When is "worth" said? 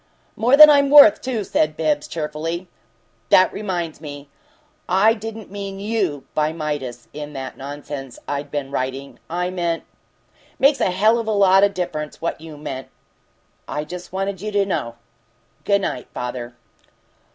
0.89-1.21